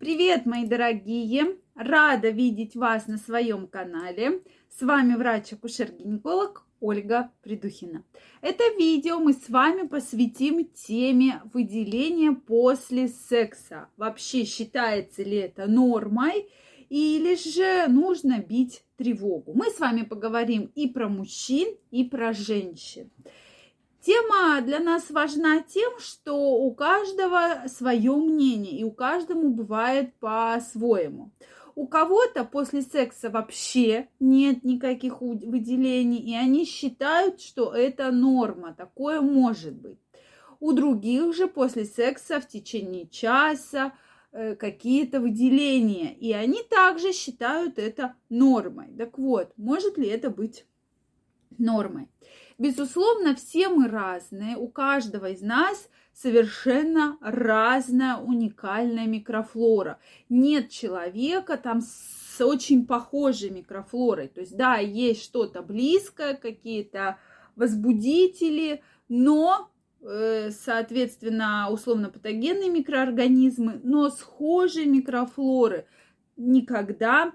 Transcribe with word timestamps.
Привет, 0.00 0.46
мои 0.46 0.64
дорогие! 0.64 1.58
Рада 1.74 2.30
видеть 2.30 2.74
вас 2.74 3.06
на 3.06 3.18
своем 3.18 3.66
канале. 3.66 4.40
С 4.70 4.80
вами 4.80 5.14
врач-акушер-гинеколог 5.14 6.64
Ольга 6.80 7.30
Придухина. 7.42 8.02
Это 8.40 8.64
видео 8.78 9.18
мы 9.18 9.34
с 9.34 9.50
вами 9.50 9.86
посвятим 9.86 10.64
теме 10.64 11.42
выделения 11.52 12.32
после 12.32 13.08
секса. 13.08 13.90
Вообще 13.98 14.46
считается 14.46 15.22
ли 15.22 15.36
это 15.36 15.66
нормой 15.66 16.48
или 16.88 17.34
же 17.34 17.86
нужно 17.92 18.38
бить 18.38 18.82
тревогу? 18.96 19.52
Мы 19.52 19.66
с 19.66 19.80
вами 19.80 20.00
поговорим 20.00 20.72
и 20.74 20.88
про 20.88 21.10
мужчин, 21.10 21.76
и 21.90 22.04
про 22.04 22.32
женщин. 22.32 23.10
Тема 24.02 24.62
для 24.62 24.80
нас 24.80 25.10
важна 25.10 25.62
тем, 25.62 25.98
что 25.98 26.34
у 26.34 26.74
каждого 26.74 27.68
свое 27.68 28.16
мнение, 28.16 28.78
и 28.78 28.84
у 28.84 28.90
каждого 28.90 29.48
бывает 29.48 30.14
по-своему. 30.20 31.32
У 31.74 31.86
кого-то 31.86 32.44
после 32.44 32.80
секса 32.80 33.28
вообще 33.28 34.08
нет 34.18 34.64
никаких 34.64 35.20
выделений, 35.20 36.18
и 36.18 36.34
они 36.34 36.64
считают, 36.64 37.42
что 37.42 37.74
это 37.74 38.10
норма, 38.10 38.74
такое 38.74 39.20
может 39.20 39.74
быть. 39.74 39.98
У 40.60 40.72
других 40.72 41.34
же 41.34 41.46
после 41.46 41.84
секса 41.84 42.40
в 42.40 42.48
течение 42.48 43.06
часа 43.06 43.92
э, 44.32 44.56
какие-то 44.56 45.20
выделения, 45.20 46.14
и 46.14 46.32
они 46.32 46.62
также 46.62 47.12
считают 47.12 47.78
это 47.78 48.14
нормой. 48.30 48.88
Так 48.96 49.18
вот, 49.18 49.52
может 49.56 49.98
ли 49.98 50.08
это 50.08 50.30
быть 50.30 50.64
нормой? 51.58 52.08
Безусловно, 52.58 53.34
все 53.34 53.68
мы 53.68 53.88
разные, 53.88 54.56
у 54.56 54.68
каждого 54.68 55.30
из 55.30 55.40
нас 55.40 55.88
совершенно 56.12 57.16
разная 57.22 58.16
уникальная 58.16 59.06
микрофлора. 59.06 59.98
Нет 60.28 60.68
человека 60.68 61.56
там 61.56 61.80
с 61.80 62.38
очень 62.44 62.86
похожей 62.86 63.50
микрофлорой. 63.50 64.28
То 64.28 64.40
есть, 64.40 64.56
да, 64.56 64.76
есть 64.76 65.22
что-то 65.22 65.62
близкое, 65.62 66.34
какие-то 66.34 67.18
возбудители, 67.56 68.82
но 69.08 69.70
э, 70.02 70.50
соответственно, 70.50 71.68
условно-патогенные 71.70 72.68
микроорганизмы, 72.68 73.80
но 73.82 74.10
схожие 74.10 74.86
микрофлоры 74.86 75.86
никогда 76.36 77.32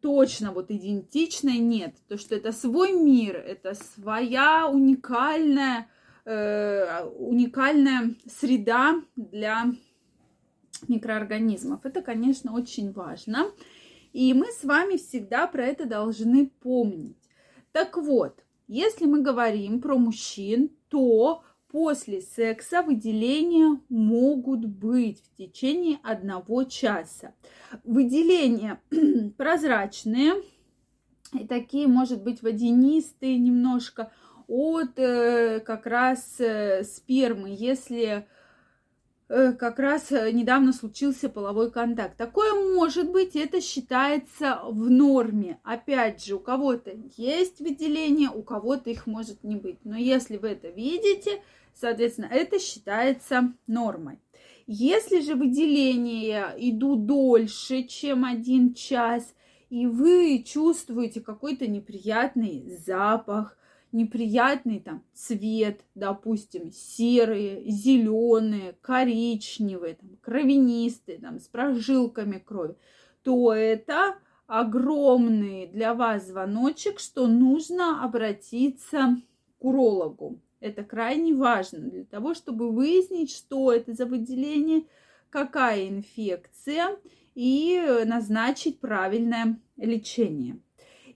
точно 0.00 0.52
вот 0.52 0.70
идентичной 0.70 1.58
нет. 1.58 1.94
То, 2.08 2.16
что 2.16 2.34
это 2.34 2.52
свой 2.52 2.92
мир, 2.92 3.36
это 3.36 3.74
своя 3.74 4.68
уникальная, 4.68 5.88
э, 6.24 7.04
уникальная 7.18 8.14
среда 8.26 9.02
для 9.16 9.66
микроорганизмов. 10.88 11.84
Это, 11.84 12.02
конечно, 12.02 12.54
очень 12.54 12.92
важно. 12.92 13.50
И 14.12 14.34
мы 14.34 14.46
с 14.46 14.64
вами 14.64 14.96
всегда 14.96 15.46
про 15.46 15.66
это 15.66 15.86
должны 15.86 16.50
помнить. 16.60 17.16
Так 17.72 17.96
вот, 17.96 18.44
если 18.66 19.06
мы 19.06 19.22
говорим 19.22 19.80
про 19.80 19.96
мужчин, 19.96 20.70
то 20.88 21.44
после 21.70 22.20
секса 22.20 22.82
выделения 22.82 23.80
могут 23.88 24.64
быть 24.66 25.22
в 25.22 25.36
течение 25.36 25.98
одного 26.02 26.64
часа. 26.64 27.34
Выделения 27.84 28.80
прозрачные 29.36 30.34
и 31.32 31.46
такие, 31.46 31.86
может 31.86 32.22
быть, 32.22 32.42
водянистые 32.42 33.38
немножко 33.38 34.12
от 34.48 34.98
э, 34.98 35.60
как 35.60 35.86
раз 35.86 36.40
э, 36.40 36.82
спермы, 36.82 37.54
если 37.56 38.26
Э, 39.32 39.52
как 39.52 39.78
раз 39.78 40.10
недавно 40.10 40.72
случился 40.72 41.28
половой 41.28 41.70
контакт. 41.70 42.16
Такое 42.16 42.52
может 42.74 43.12
быть, 43.12 43.36
это 43.36 43.60
считается 43.60 44.58
в 44.64 44.90
норме. 44.90 45.60
Опять 45.62 46.24
же, 46.24 46.34
у 46.34 46.40
кого-то 46.40 46.90
есть 47.16 47.60
выделение, 47.60 48.28
у 48.28 48.42
кого-то 48.42 48.90
их 48.90 49.06
может 49.06 49.44
не 49.44 49.54
быть. 49.54 49.78
Но 49.84 49.96
если 49.96 50.36
вы 50.36 50.48
это 50.48 50.68
видите, 50.68 51.42
соответственно, 51.74 52.28
это 52.30 52.58
считается 52.58 53.52
нормой. 53.66 54.18
Если 54.66 55.20
же 55.20 55.34
выделения 55.34 56.54
идут 56.56 57.06
дольше, 57.06 57.84
чем 57.84 58.24
один 58.24 58.74
час, 58.74 59.34
и 59.68 59.86
вы 59.86 60.44
чувствуете 60.46 61.20
какой-то 61.20 61.66
неприятный 61.66 62.76
запах, 62.86 63.56
неприятный 63.92 64.80
там 64.80 65.02
цвет, 65.12 65.80
допустим, 65.94 66.70
серые, 66.72 67.68
зеленые, 67.68 68.76
коричневые, 68.80 69.94
там, 69.94 70.10
кровянистые, 70.20 71.18
там, 71.18 71.40
с 71.40 71.48
прожилками 71.48 72.38
крови, 72.38 72.76
то 73.22 73.52
это 73.52 74.16
огромный 74.46 75.66
для 75.66 75.94
вас 75.94 76.26
звоночек, 76.26 76.98
что 76.98 77.26
нужно 77.26 78.04
обратиться 78.04 79.16
к 79.58 79.64
урологу. 79.64 80.40
Это 80.60 80.84
крайне 80.84 81.34
важно 81.34 81.80
для 81.80 82.04
того, 82.04 82.34
чтобы 82.34 82.70
выяснить, 82.70 83.34
что 83.34 83.72
это 83.72 83.94
за 83.94 84.06
выделение, 84.06 84.84
какая 85.30 85.88
инфекция 85.88 86.96
и 87.34 88.02
назначить 88.04 88.78
правильное 88.78 89.58
лечение. 89.76 90.60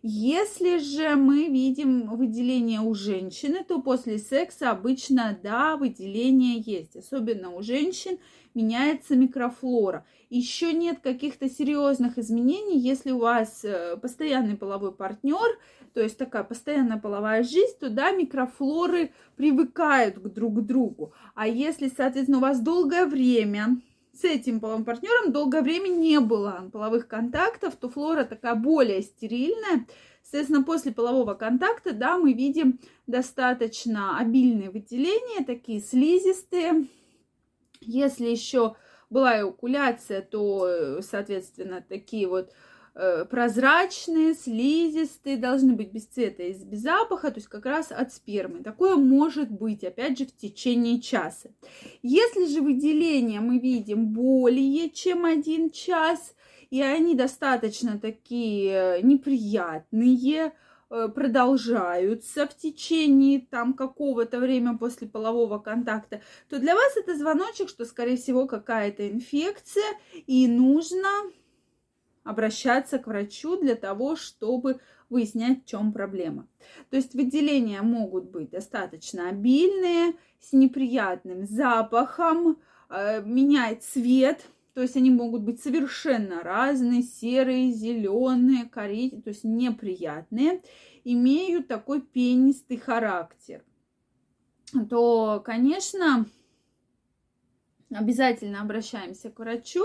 Если 0.06 0.81
же 0.81 1.16
мы 1.16 1.47
видим 1.47 2.15
выделение 2.15 2.81
у 2.81 2.92
женщины, 2.92 3.65
то 3.65 3.81
после 3.81 4.19
секса 4.19 4.70
обычно, 4.70 5.38
да, 5.42 5.78
выделение 5.78 6.60
есть. 6.60 6.94
Особенно 6.94 7.48
у 7.53 7.62
женщин 7.62 8.19
меняется 8.53 9.16
микрофлора. 9.16 10.04
Еще 10.28 10.75
нет 10.75 10.98
каких-то 11.03 11.48
серьезных 11.48 12.19
изменений, 12.19 12.78
если 12.78 13.12
у 13.12 13.19
вас 13.20 13.65
э, 13.65 13.97
постоянный 13.97 14.59
половой 14.59 14.92
партнер, 14.92 15.59
то 15.94 16.03
есть 16.03 16.19
такая 16.19 16.44
постоянная 16.44 16.98
половая 16.98 17.42
жизнь, 17.42 17.78
то 17.81 17.88
да, 17.88 18.10
микрофлоры 18.10 19.10
привыкают 19.36 20.19
к 20.19 20.28
друг 20.28 20.66
другу. 20.66 21.15
А 21.34 21.48
если, 21.48 21.88
соответственно, 21.88 22.38
у 22.38 22.42
вас 22.42 22.60
долгое 22.60 23.06
время 23.06 23.81
с 24.14 24.25
этим 24.25 24.60
половым 24.60 24.84
партнером 24.84 25.32
долгое 25.32 25.62
время 25.62 25.88
не 25.88 26.20
было 26.20 26.69
половых 26.72 27.08
контактов, 27.08 27.76
то 27.76 27.88
флора 27.88 28.25
такая 28.25 28.54
более 28.54 29.02
стерильная. 29.02 29.86
Соответственно, 30.22 30.62
после 30.62 30.92
полового 30.92 31.34
контакта, 31.34 31.92
да, 31.92 32.16
мы 32.16 32.32
видим 32.32 32.80
достаточно 33.06 34.19
обильные 34.19 34.70
выделения, 34.70 35.44
такие 35.44 35.80
слизистые. 35.80 36.86
Если 37.80 38.26
еще 38.26 38.76
была 39.10 39.41
эукуляция, 39.41 40.22
то, 40.22 41.00
соответственно, 41.03 41.84
такие 41.86 42.26
вот 42.26 42.53
Э, 42.53 42.53
прозрачные, 42.94 44.34
слизистые, 44.34 45.37
должны 45.37 45.72
быть 45.75 45.91
без 45.91 46.06
цвета 46.06 46.44
и 46.44 46.55
без 46.65 46.81
запаха, 46.81 47.31
то 47.31 47.38
есть 47.38 47.49
как 47.49 47.66
раз 47.66 47.91
от 47.91 48.12
спермы. 48.12 48.62
Такое 48.62 48.94
может 48.94 49.50
быть, 49.50 49.82
опять 49.82 50.16
же, 50.16 50.27
в 50.27 50.37
течение 50.37 51.00
часа. 51.00 51.50
Если 52.03 52.47
же 52.47 52.60
выделения 52.60 53.41
мы 53.41 53.59
видим 53.59 54.06
более 54.12 54.91
чем 54.91 55.25
один 55.25 55.71
час, 55.71 56.34
и 56.71 56.83
они 56.83 57.15
достаточно 57.16 57.99
такие 57.99 59.00
неприятные, 59.03 60.53
э, 60.91 61.09
продолжаются 61.09 62.47
в 62.47 62.56
течение 62.56 63.41
там 63.41 63.75
какого-то 63.75 64.38
времени 64.38 64.77
после 64.77 65.09
полового 65.09 65.59
контакта, 65.59 66.21
то 66.49 66.60
для 66.60 66.75
вас 66.75 66.97
это 66.97 67.16
звоночек, 67.16 67.69
что, 67.69 67.84
скорее 67.84 68.16
всего, 68.16 68.47
какая-то 68.47 69.09
инфекция, 69.09 69.84
и 70.27 70.47
нужно 70.47 71.09
обращаться 72.24 72.98
к 72.98 73.06
врачу 73.06 73.60
для 73.60 73.76
того, 73.76 74.16
чтобы 74.16 74.80
выяснять, 75.10 75.62
в 75.62 75.66
чем 75.66 75.92
проблема. 75.92 76.48
То 76.90 76.96
есть 76.96 77.14
выделения 77.14 77.82
могут 77.82 78.30
быть 78.30 78.50
достаточно 78.50 79.28
обильные, 79.28 80.14
с 80.40 80.52
неприятным 80.52 81.46
запахом, 81.46 82.58
э, 82.90 83.22
менять 83.22 83.82
цвет, 83.82 84.44
то 84.74 84.82
есть 84.82 84.96
они 84.96 85.10
могут 85.10 85.42
быть 85.42 85.62
совершенно 85.62 86.42
разные, 86.42 87.03
серые, 87.03 87.71
зеленые, 87.71 88.65
коричневые, 88.65 89.22
то 89.22 89.30
есть 89.30 89.44
неприятные, 89.44 90.62
имеют 91.04 91.68
такой 91.68 92.03
пенистый 92.03 92.77
характер. 92.77 93.62
То, 94.91 95.41
конечно, 95.44 96.27
обязательно 97.91 98.60
обращаемся 98.60 99.30
к 99.30 99.38
врачу, 99.38 99.84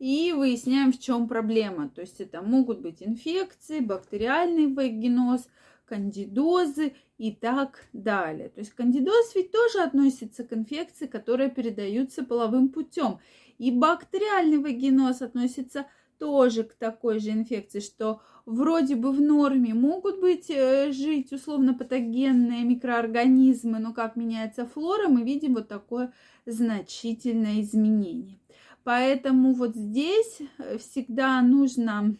и 0.00 0.32
выясняем, 0.32 0.92
в 0.92 0.98
чем 0.98 1.28
проблема. 1.28 1.88
То 1.90 2.00
есть 2.00 2.20
это 2.20 2.42
могут 2.42 2.80
быть 2.80 3.02
инфекции, 3.02 3.80
бактериальный 3.80 4.72
вагиноз, 4.72 5.46
кандидозы 5.84 6.94
и 7.18 7.32
так 7.32 7.84
далее. 7.92 8.48
То 8.48 8.60
есть 8.60 8.72
кандидоз 8.72 9.34
ведь 9.34 9.52
тоже 9.52 9.80
относится 9.80 10.42
к 10.44 10.52
инфекции, 10.52 11.06
которые 11.06 11.50
передаются 11.50 12.24
половым 12.24 12.70
путем. 12.70 13.18
И 13.58 13.70
бактериальный 13.70 14.58
вагиноз 14.58 15.20
относится 15.20 15.86
тоже 16.18 16.64
к 16.64 16.74
такой 16.74 17.18
же 17.18 17.30
инфекции, 17.30 17.80
что 17.80 18.20
вроде 18.46 18.94
бы 18.94 19.12
в 19.12 19.20
норме 19.20 19.74
могут 19.74 20.20
быть 20.20 20.50
э, 20.50 20.92
жить 20.92 21.32
условно 21.32 21.74
патогенные 21.74 22.64
микроорганизмы, 22.64 23.78
но 23.78 23.92
как 23.92 24.16
меняется 24.16 24.66
флора, 24.66 25.08
мы 25.08 25.22
видим 25.22 25.54
вот 25.54 25.68
такое 25.68 26.12
значительное 26.46 27.60
изменение. 27.60 28.38
Поэтому 28.84 29.52
вот 29.54 29.74
здесь 29.74 30.40
всегда 30.78 31.42
нужно 31.42 32.16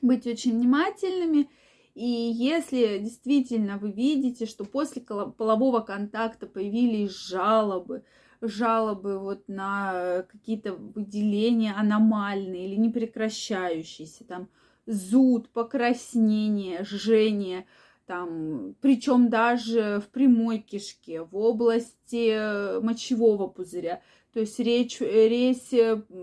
быть 0.00 0.26
очень 0.26 0.58
внимательными. 0.58 1.48
И 1.94 2.06
если 2.06 2.98
действительно 2.98 3.76
вы 3.78 3.90
видите, 3.92 4.46
что 4.46 4.64
после 4.64 5.02
полового 5.02 5.80
контакта 5.80 6.46
появились 6.46 7.10
жалобы, 7.10 8.04
жалобы 8.40 9.18
вот 9.18 9.46
на 9.46 10.24
какие-то 10.30 10.72
выделения 10.74 11.74
аномальные 11.74 12.66
или 12.66 12.76
непрекращающиеся, 12.76 14.24
там 14.24 14.48
зуд, 14.86 15.48
покраснение, 15.50 16.82
жжение, 16.84 17.66
там, 18.12 18.74
причем 18.82 19.30
даже 19.30 20.02
в 20.04 20.10
прямой 20.10 20.58
кишке, 20.58 21.22
в 21.22 21.34
области 21.34 22.78
мочевого 22.82 23.46
пузыря. 23.46 24.02
То 24.34 24.40
есть 24.40 24.58
речь, 24.58 25.00
речь 25.00 25.72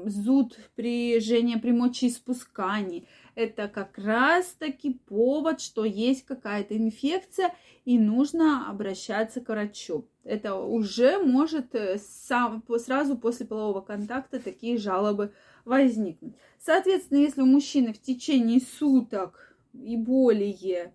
зуд 0.05 0.55
при 0.75 1.19
жжении 1.19 1.55
при 1.55 1.71
мочеиспускании– 1.71 3.07
это 3.35 3.67
как 3.67 3.97
раз-таки 3.97 4.99
повод, 5.07 5.61
что 5.61 5.83
есть 5.83 6.25
какая-то 6.25 6.77
инфекция 6.77 7.55
и 7.85 7.97
нужно 7.97 8.69
обращаться 8.69 9.41
к 9.41 9.49
врачу. 9.49 10.05
Это 10.23 10.55
уже 10.55 11.17
может 11.17 11.73
э, 11.73 11.97
сам, 11.97 12.63
сразу 12.77 13.17
после 13.17 13.47
полового 13.47 13.81
контакта 13.81 14.39
такие 14.39 14.77
жалобы 14.77 15.33
возникнуть. 15.65 16.35
Соответственно, 16.59 17.19
если 17.19 17.41
у 17.41 17.47
мужчины 17.47 17.93
в 17.93 18.01
течение 18.01 18.59
суток 18.59 19.55
и 19.73 19.97
более 19.97 20.93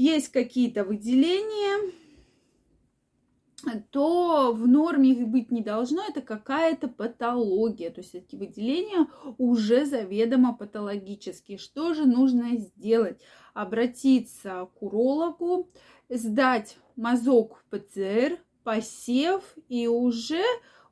есть 0.00 0.28
какие-то 0.28 0.84
выделения, 0.84 1.92
то 3.90 4.54
в 4.54 4.66
норме 4.66 5.10
их 5.10 5.28
быть 5.28 5.50
не 5.50 5.62
должно, 5.62 6.02
это 6.08 6.22
какая-то 6.22 6.88
патология, 6.88 7.90
то 7.90 8.00
есть 8.00 8.14
эти 8.14 8.34
выделения 8.34 9.06
уже 9.36 9.84
заведомо 9.84 10.54
патологические. 10.54 11.58
Что 11.58 11.92
же 11.92 12.06
нужно 12.06 12.56
сделать? 12.56 13.20
Обратиться 13.52 14.70
к 14.78 14.82
урологу, 14.82 15.68
сдать 16.08 16.78
мазок 16.96 17.62
ПЦР, 17.68 18.38
посев, 18.64 19.42
и 19.68 19.86
уже 19.86 20.44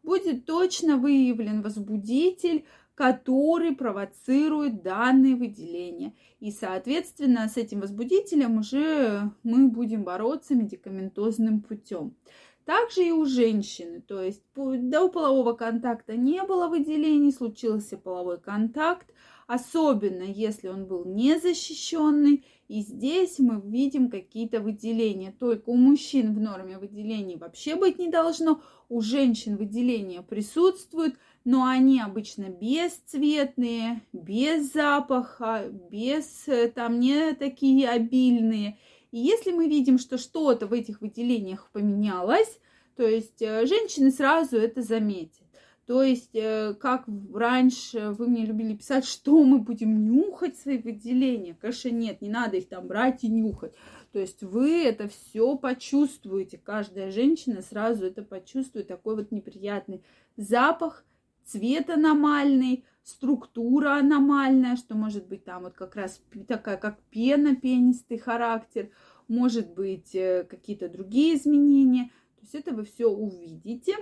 будет 0.03 0.45
точно 0.45 0.99
выявлен 0.99 1.63
возбудитель, 1.63 2.67
который 2.99 3.77
провоцирует 3.77 4.83
данные 4.83 5.37
выделения. 5.37 6.15
И, 6.41 6.51
соответственно, 6.51 7.49
с 7.49 7.57
этим 7.57 7.79
возбудителем 7.79 8.59
уже 8.59 9.31
мы 9.45 9.69
будем 9.69 10.03
бороться 10.03 10.57
медикаментозным 10.57 11.61
путем. 11.61 12.17
Также 12.65 13.05
и 13.05 13.13
у 13.13 13.25
женщины, 13.25 14.01
то 14.01 14.21
есть 14.21 14.43
до 14.57 15.09
полового 15.11 15.53
контакта 15.53 16.17
не 16.17 16.43
было 16.43 16.67
выделений, 16.67 17.33
случился 17.33 17.97
половой 17.97 18.41
контакт, 18.41 19.07
особенно 19.47 20.25
если 20.25 20.67
он 20.67 20.87
был 20.87 21.05
незащищенный. 21.05 22.45
И 22.67 22.83
здесь 22.83 23.39
мы 23.39 23.63
видим 23.65 24.11
какие-то 24.11 24.61
выделения. 24.61 25.33
Только 25.39 25.71
у 25.71 25.77
мужчин 25.77 26.35
в 26.35 26.41
норме 26.41 26.79
выделений 26.79 27.37
вообще 27.37 27.77
быть 27.77 27.99
не 27.99 28.11
должно, 28.11 28.61
у 28.89 29.01
женщин 29.01 29.57
выделения 29.57 30.21
присутствуют, 30.23 31.15
но 31.45 31.65
они 31.65 32.01
обычно 32.01 32.49
бесцветные, 32.49 34.03
без 34.13 34.73
запаха, 34.73 35.65
без 35.91 36.47
э, 36.47 36.69
там 36.69 37.01
не 37.01 37.35
такие 37.35 37.89
обильные. 37.89 38.79
И 39.11 39.19
если 39.19 39.53
мы 39.53 39.69
видим, 39.69 39.99
что 39.99 40.19
что-то 40.19 40.67
в 40.67 40.73
этих 40.73 41.01
выделениях 41.01 41.71
поменялось, 41.73 42.59
то 42.97 43.07
есть 43.07 43.41
э, 43.41 43.67
женщины 43.67 44.11
сразу 44.11 44.57
это 44.57 44.83
заметят. 44.83 45.45
То 45.87 46.03
есть, 46.03 46.35
э, 46.35 46.75
как 46.79 47.07
раньше 47.33 48.11
вы 48.11 48.29
мне 48.29 48.45
любили 48.45 48.77
писать, 48.77 49.05
что 49.07 49.43
мы 49.43 49.59
будем 49.59 50.05
нюхать 50.05 50.59
свои 50.59 50.77
выделения. 50.77 51.57
Конечно, 51.59 51.89
нет, 51.89 52.21
не 52.21 52.29
надо 52.29 52.59
их 52.59 52.69
там 52.69 52.87
брать 52.87 53.25
и 53.25 53.29
нюхать. 53.29 53.73
То 54.13 54.19
есть 54.19 54.43
вы 54.43 54.83
это 54.83 55.09
все 55.09 55.57
почувствуете. 55.57 56.59
Каждая 56.59 57.11
женщина 57.11 57.63
сразу 57.63 58.05
это 58.05 58.23
почувствует. 58.23 58.89
Такой 58.89 59.17
вот 59.17 59.31
неприятный 59.31 60.03
запах, 60.37 61.07
цвет 61.49 61.91
аномальный, 61.91 62.85
структура 63.03 63.99
аномальная, 63.99 64.77
что 64.77 64.95
может 64.95 65.27
быть 65.27 65.45
там 65.45 65.63
вот 65.63 65.75
как 65.75 65.97
раз 65.97 66.21
такая, 66.47 66.77
как 66.77 67.01
пена, 67.11 67.57
пенистый 67.57 68.19
характер, 68.19 68.91
может 69.29 69.71
быть 69.75 70.15
э, 70.15 70.45
какие-то 70.49 70.89
другие 70.89 71.37
изменения. 71.37 72.11
То 72.37 72.43
есть 72.43 72.55
это 72.55 72.75
вы 72.75 72.85
все 72.85 73.07
увидите. 73.07 73.95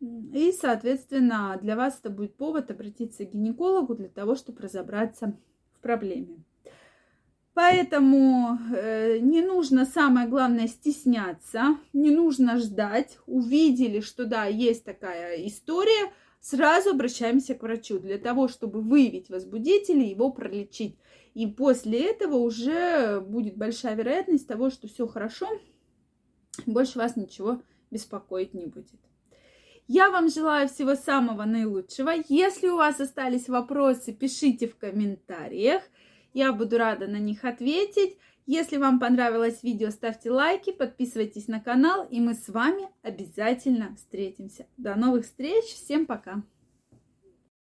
И, 0.00 0.52
соответственно, 0.58 1.58
для 1.60 1.76
вас 1.76 1.98
это 1.98 2.10
будет 2.10 2.34
повод 2.36 2.70
обратиться 2.70 3.24
к 3.24 3.32
гинекологу 3.32 3.94
для 3.94 4.08
того, 4.08 4.34
чтобы 4.34 4.62
разобраться 4.62 5.36
в 5.74 5.80
проблеме. 5.80 6.42
Поэтому 7.52 8.58
э, 8.74 9.18
не 9.18 9.42
нужно, 9.42 9.84
самое 9.84 10.28
главное, 10.28 10.68
стесняться, 10.68 11.76
не 11.92 12.10
нужно 12.10 12.58
ждать. 12.58 13.18
Увидели, 13.26 14.00
что 14.00 14.24
да, 14.24 14.44
есть 14.46 14.84
такая 14.84 15.46
история, 15.46 16.10
сразу 16.40 16.90
обращаемся 16.90 17.54
к 17.54 17.62
врачу 17.62 17.98
для 17.98 18.18
того, 18.18 18.48
чтобы 18.48 18.80
выявить 18.80 19.28
возбудитель 19.28 19.98
и 19.98 20.10
его 20.10 20.30
пролечить. 20.30 20.98
И 21.34 21.46
после 21.46 22.10
этого 22.10 22.36
уже 22.36 23.20
будет 23.20 23.56
большая 23.56 23.94
вероятность 23.94 24.48
того, 24.48 24.70
что 24.70 24.88
все 24.88 25.06
хорошо, 25.06 25.48
больше 26.66 26.98
вас 26.98 27.16
ничего 27.16 27.62
беспокоить 27.90 28.54
не 28.54 28.66
будет. 28.66 29.00
Я 29.86 30.10
вам 30.10 30.28
желаю 30.28 30.68
всего 30.68 30.94
самого 30.94 31.44
наилучшего. 31.44 32.12
Если 32.28 32.68
у 32.68 32.76
вас 32.76 33.00
остались 33.00 33.48
вопросы, 33.48 34.12
пишите 34.12 34.68
в 34.68 34.76
комментариях. 34.76 35.82
Я 36.32 36.52
буду 36.52 36.78
рада 36.78 37.08
на 37.08 37.16
них 37.16 37.44
ответить. 37.44 38.16
Если 38.52 38.78
вам 38.78 38.98
понравилось 38.98 39.62
видео, 39.62 39.90
ставьте 39.90 40.28
лайки, 40.28 40.72
подписывайтесь 40.72 41.46
на 41.46 41.60
канал, 41.60 42.04
и 42.10 42.18
мы 42.18 42.34
с 42.34 42.48
вами 42.48 42.88
обязательно 43.00 43.94
встретимся. 43.94 44.66
До 44.76 44.96
новых 44.96 45.24
встреч, 45.24 45.66
всем 45.66 46.04
пока! 46.04 46.42